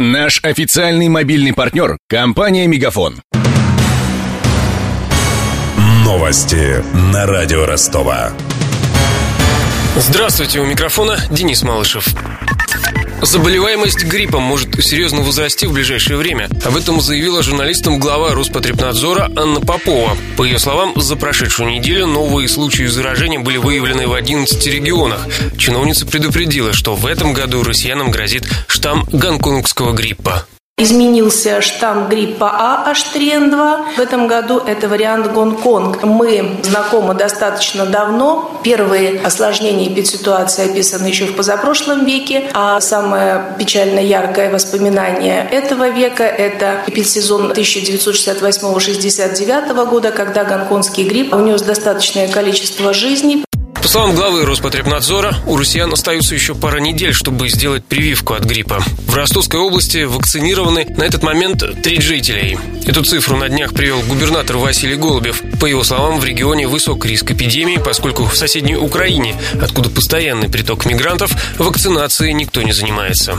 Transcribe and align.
Наш 0.00 0.40
официальный 0.42 1.08
мобильный 1.08 1.52
партнер– 1.52 1.96
компания 2.08 2.66
«Мегафон». 2.66 3.22
Новости 6.04 6.82
на 7.12 7.26
радио 7.26 7.64
Ростова. 7.64 8.32
Здравствуйте, 9.96 10.58
у 10.58 10.66
микрофона 10.66 11.18
Денис 11.30 11.62
Малышев. 11.62 12.08
Заболеваемость 13.22 14.04
гриппом 14.04 14.42
может 14.42 14.74
серьезно 14.84 15.22
возрасти 15.22 15.66
в 15.66 15.72
ближайшее 15.72 16.16
время. 16.16 16.48
Об 16.64 16.76
этом 16.76 17.00
заявила 17.00 17.42
журналистам 17.42 17.98
глава 17.98 18.34
Роспотребнадзора 18.34 19.30
Анна 19.36 19.60
Попова. 19.60 20.16
По 20.36 20.44
ее 20.44 20.58
словам, 20.58 20.92
за 20.96 21.16
прошедшую 21.16 21.70
неделю 21.70 22.06
новые 22.06 22.48
случаи 22.48 22.84
заражения 22.84 23.38
были 23.38 23.56
выявлены 23.56 24.06
в 24.06 24.14
11 24.14 24.66
регионах. 24.66 25.26
Чиновница 25.56 26.06
предупредила, 26.06 26.72
что 26.72 26.94
в 26.94 27.06
этом 27.06 27.32
году 27.32 27.62
россиянам 27.62 28.10
грозит 28.10 28.44
штамм 28.68 29.04
гонконгского 29.10 29.92
гриппа. 29.92 30.46
Изменился 30.76 31.60
штамм 31.60 32.08
гриппа 32.08 32.50
А 32.52 32.92
H3N2. 32.92 33.94
В 33.96 34.00
этом 34.00 34.26
году 34.26 34.58
это 34.58 34.88
вариант 34.88 35.30
Гонконг. 35.32 36.02
Мы 36.02 36.56
знакомы 36.64 37.14
достаточно 37.14 37.86
давно. 37.86 38.60
Первые 38.64 39.20
осложнения 39.20 39.86
эпидситуации 39.86 40.68
описаны 40.68 41.06
еще 41.06 41.26
в 41.26 41.36
позапрошлом 41.36 42.04
веке. 42.04 42.50
А 42.54 42.80
самое 42.80 43.54
печально 43.56 44.00
яркое 44.00 44.50
воспоминание 44.50 45.48
этого 45.48 45.90
века– 45.90 46.24
это 46.26 46.82
эпидсезон 46.88 47.52
1968-69 47.52 49.86
года, 49.86 50.10
когда 50.10 50.42
гонконгский 50.42 51.08
грипп 51.08 51.32
унес 51.32 51.62
достаточное 51.62 52.26
количество 52.26 52.92
жизней. 52.92 53.44
По 53.84 53.90
словам 53.90 54.16
главы 54.16 54.46
Роспотребнадзора, 54.46 55.36
у 55.46 55.58
россиян 55.58 55.92
остаются 55.92 56.34
еще 56.34 56.54
пара 56.54 56.78
недель, 56.78 57.12
чтобы 57.12 57.50
сделать 57.50 57.84
прививку 57.84 58.32
от 58.32 58.42
гриппа. 58.44 58.82
В 59.06 59.14
Ростовской 59.14 59.60
области 59.60 60.04
вакцинированы 60.04 60.86
на 60.96 61.02
этот 61.02 61.22
момент 61.22 61.62
треть 61.82 62.00
жителей. 62.00 62.58
Эту 62.86 63.04
цифру 63.04 63.36
на 63.36 63.50
днях 63.50 63.74
привел 63.74 64.00
губернатор 64.00 64.56
Василий 64.56 64.96
Голубев. 64.96 65.42
По 65.60 65.66
его 65.66 65.84
словам, 65.84 66.18
в 66.18 66.24
регионе 66.24 66.66
высок 66.66 67.04
риск 67.04 67.32
эпидемии, 67.32 67.76
поскольку 67.76 68.24
в 68.24 68.34
соседней 68.34 68.76
Украине, 68.76 69.36
откуда 69.60 69.90
постоянный 69.90 70.48
приток 70.48 70.86
мигрантов, 70.86 71.32
вакцинацией 71.58 72.32
никто 72.32 72.62
не 72.62 72.72
занимается. 72.72 73.38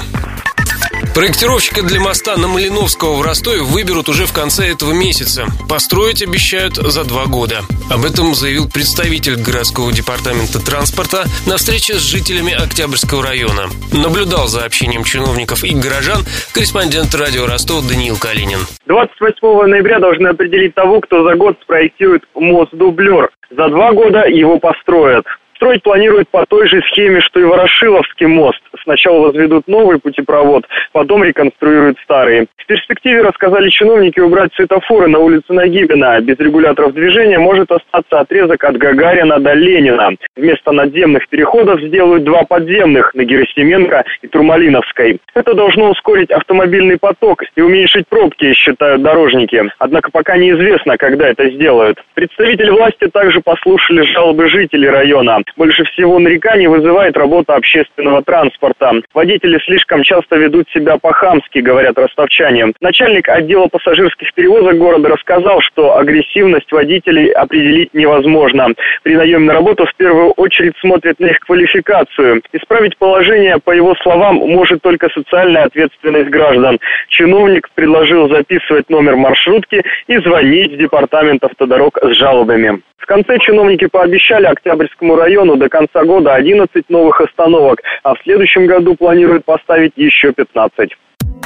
Проектировщика 1.15 1.81
для 1.81 2.01
моста 2.01 2.35
на 2.35 2.49
Малиновского 2.49 3.15
в 3.15 3.21
Ростове 3.21 3.61
выберут 3.61 4.09
уже 4.09 4.25
в 4.25 4.33
конце 4.33 4.73
этого 4.73 4.91
месяца. 4.91 5.45
Построить 5.69 6.21
обещают 6.21 6.75
за 6.75 7.05
два 7.05 7.25
года. 7.25 7.61
Об 7.89 8.03
этом 8.03 8.35
заявил 8.35 8.67
представитель 8.67 9.37
городского 9.37 9.93
департамента 9.93 10.59
транспорта 10.59 11.23
на 11.47 11.55
встрече 11.55 11.93
с 11.93 12.03
жителями 12.03 12.51
Октябрьского 12.51 13.23
района. 13.23 13.71
Наблюдал 13.93 14.47
за 14.47 14.65
общением 14.65 15.05
чиновников 15.05 15.63
и 15.63 15.71
горожан 15.73 16.27
корреспондент 16.53 17.15
радио 17.15 17.47
Ростов 17.47 17.87
Даниил 17.87 18.19
Калинин. 18.19 18.67
28 18.85 19.71
ноября 19.71 19.99
должны 19.99 20.27
определить 20.27 20.75
того, 20.75 20.99
кто 20.99 21.23
за 21.23 21.35
год 21.35 21.55
спроектирует 21.63 22.23
мост-дублер. 22.35 23.29
За 23.55 23.69
два 23.69 23.93
года 23.93 24.27
его 24.27 24.59
построят. 24.59 25.23
Строить 25.55 25.83
планируют 25.83 26.27
по 26.27 26.45
той 26.45 26.67
же 26.67 26.81
схеме, 26.91 27.21
что 27.21 27.39
и 27.39 27.45
Ворошиловский 27.45 28.25
мост. 28.25 28.59
Сначала 28.85 29.19
возведут 29.19 29.67
новый 29.67 29.99
путепровод, 29.99 30.63
потом 30.91 31.23
реконструируют 31.23 31.97
старый. 32.03 32.47
В 32.57 32.67
перспективе, 32.67 33.21
рассказали 33.21 33.69
чиновники, 33.69 34.19
убрать 34.19 34.53
светофоры 34.55 35.07
на 35.07 35.19
улице 35.19 35.53
Нагибина. 35.53 36.21
Без 36.21 36.37
регуляторов 36.39 36.93
движения 36.93 37.39
может 37.39 37.71
остаться 37.71 38.19
отрезок 38.19 38.63
от 38.63 38.77
Гагарина 38.77 39.39
до 39.39 39.53
Ленина. 39.53 40.11
Вместо 40.35 40.71
надземных 40.71 41.27
переходов 41.29 41.81
сделают 41.81 42.23
два 42.23 42.43
подземных 42.43 43.13
на 43.15 43.23
Герасименко 43.23 44.05
и 44.21 44.27
Турмалиновской. 44.27 45.19
Это 45.33 45.53
должно 45.55 45.89
ускорить 45.89 46.31
автомобильный 46.31 46.97
поток 46.99 47.43
и 47.55 47.61
уменьшить 47.61 48.07
пробки, 48.07 48.53
считают 48.53 49.01
дорожники. 49.01 49.63
Однако 49.79 50.11
пока 50.11 50.37
неизвестно, 50.37 50.97
когда 50.97 51.27
это 51.27 51.49
сделают. 51.49 51.97
Представители 52.13 52.69
власти 52.69 53.07
также 53.11 53.41
послушали 53.41 54.01
жалобы 54.01 54.47
жителей 54.47 54.89
района. 54.89 55.41
Больше 55.57 55.83
всего 55.85 56.19
нареканий 56.19 56.67
вызывает 56.67 57.17
работа 57.17 57.55
общественного 57.55 58.23
транспорта. 58.23 58.74
Водители 59.13 59.59
слишком 59.65 60.03
часто 60.03 60.35
ведут 60.35 60.69
себя 60.69 60.97
по-хамски, 60.97 61.59
говорят 61.59 61.97
ростовчане. 61.97 62.73
Начальник 62.81 63.29
отдела 63.29 63.67
пассажирских 63.67 64.33
перевозок 64.33 64.77
города 64.77 65.09
рассказал, 65.09 65.61
что 65.61 65.97
агрессивность 65.97 66.71
водителей 66.71 67.31
определить 67.31 67.93
невозможно. 67.93 68.69
При 69.03 69.15
наеме 69.15 69.45
на 69.45 69.53
работу 69.53 69.85
в 69.85 69.95
первую 69.95 70.31
очередь 70.31 70.77
смотрят 70.79 71.19
на 71.19 71.27
их 71.27 71.39
квалификацию. 71.39 72.41
Исправить 72.53 72.97
положение, 72.97 73.57
по 73.63 73.71
его 73.71 73.95
словам, 74.03 74.35
может 74.37 74.81
только 74.81 75.09
социальная 75.09 75.63
ответственность 75.63 76.29
граждан. 76.29 76.79
Чиновник 77.15 77.69
предложил 77.75 78.27
записывать 78.27 78.89
номер 78.89 79.15
маршрутки 79.15 79.81
и 80.07 80.17
звонить 80.17 80.73
в 80.73 80.77
департамент 80.77 81.41
автодорог 81.45 81.97
с 82.01 82.13
жалобами. 82.17 82.81
В 82.97 83.05
конце 83.05 83.37
чиновники 83.39 83.87
пообещали 83.87 84.47
Октябрьскому 84.47 85.15
району 85.15 85.55
до 85.55 85.69
конца 85.69 86.03
года 86.03 86.33
11 86.33 86.89
новых 86.89 87.21
остановок, 87.21 87.79
а 88.03 88.15
в 88.15 88.17
следующем 88.23 88.65
году 88.65 88.95
планируют 88.95 89.45
поставить 89.45 89.93
еще 89.95 90.33
15. 90.33 90.91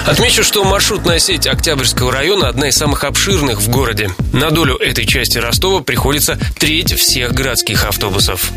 Отмечу, 0.08 0.44
что 0.44 0.64
маршрутная 0.64 1.20
сеть 1.20 1.46
Октябрьского 1.46 2.12
района 2.12 2.48
одна 2.48 2.70
из 2.70 2.76
самых 2.76 3.04
обширных 3.04 3.60
в 3.60 3.70
городе. 3.72 4.08
На 4.34 4.50
долю 4.50 4.76
этой 4.76 5.06
части 5.06 5.38
Ростова 5.38 5.82
приходится 5.84 6.40
треть 6.60 6.94
всех 6.94 7.34
городских 7.34 7.86
автобусов. 7.88 8.50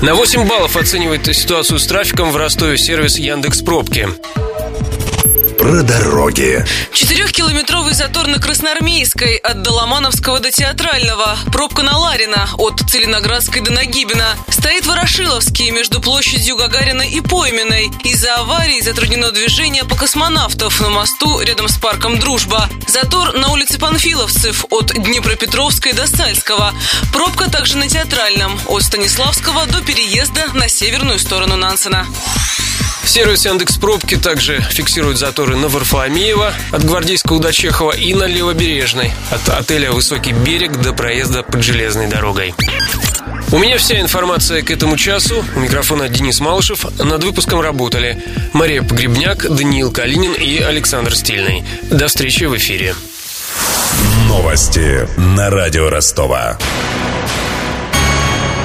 На 0.00 0.14
8 0.14 0.48
баллов 0.48 0.76
оценивает 0.76 1.26
ситуацию 1.26 1.78
с 1.78 1.86
трафиком 1.86 2.30
в 2.30 2.36
Ростове 2.36 2.78
сервис 2.78 3.18
Яндекс 3.18 3.60
Пробки 3.60 4.06
про 5.58 5.82
дороги. 5.82 6.64
Четырехкилометровый 6.92 7.92
затор 7.92 8.28
на 8.28 8.38
Красноармейской 8.38 9.36
от 9.36 9.62
Доломановского 9.62 10.38
до 10.38 10.50
Театрального. 10.52 11.36
Пробка 11.52 11.82
на 11.82 11.98
Ларина 11.98 12.48
от 12.56 12.80
Целиноградской 12.88 13.60
до 13.60 13.72
Нагибина. 13.72 14.36
Стоит 14.48 14.86
Ворошиловский 14.86 15.70
между 15.70 16.00
площадью 16.00 16.56
Гагарина 16.56 17.02
и 17.02 17.20
Пойменной. 17.20 17.90
Из-за 18.04 18.36
аварии 18.36 18.80
затруднено 18.80 19.32
движение 19.32 19.84
по 19.84 19.96
космонавтов 19.96 20.80
на 20.80 20.90
мосту 20.90 21.40
рядом 21.40 21.68
с 21.68 21.76
парком 21.76 22.18
Дружба. 22.18 22.68
Затор 22.86 23.36
на 23.36 23.48
улице 23.48 23.78
Панфиловцев 23.78 24.64
от 24.70 24.92
Днепропетровской 24.94 25.92
до 25.92 26.06
Сальского. 26.06 26.72
Пробка 27.12 27.50
также 27.50 27.76
на 27.76 27.88
Театральном 27.88 28.58
от 28.66 28.84
Станиславского 28.84 29.66
до 29.66 29.82
переезда 29.82 30.46
на 30.54 30.68
северную 30.68 31.18
сторону 31.18 31.56
Нансена. 31.56 32.06
Сервис 33.08 33.46
Яндекс 33.46 33.78
Пробки 33.78 34.18
также 34.18 34.60
фиксирует 34.60 35.16
заторы 35.16 35.56
на 35.56 35.68
Варфоломеева 35.68 36.52
от 36.70 36.84
Гвардейского 36.84 37.40
до 37.40 37.52
Чехова 37.54 37.92
и 37.92 38.12
на 38.12 38.24
Левобережной 38.24 39.12
от 39.30 39.48
отеля 39.48 39.92
«Высокий 39.92 40.32
берег» 40.32 40.76
до 40.76 40.92
проезда 40.92 41.42
под 41.42 41.62
железной 41.64 42.06
дорогой. 42.06 42.54
У 43.50 43.58
меня 43.58 43.78
вся 43.78 43.98
информация 43.98 44.60
к 44.60 44.70
этому 44.70 44.98
часу. 44.98 45.42
У 45.56 45.58
микрофона 45.60 46.10
Денис 46.10 46.38
Малышев. 46.38 46.84
Над 46.98 47.24
выпуском 47.24 47.62
работали 47.62 48.22
Мария 48.52 48.82
Погребняк, 48.82 49.48
Даниил 49.48 49.90
Калинин 49.90 50.34
и 50.34 50.58
Александр 50.58 51.16
Стильный. 51.16 51.64
До 51.90 52.08
встречи 52.08 52.44
в 52.44 52.54
эфире. 52.58 52.94
Новости 54.28 55.08
на 55.18 55.48
радио 55.48 55.88
Ростова. 55.88 56.58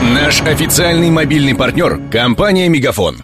Наш 0.01 0.41
официальный 0.41 1.09
мобильный 1.09 1.55
партнер– 1.55 1.97
компания 2.11 2.67
«Мегафон». 2.67 3.23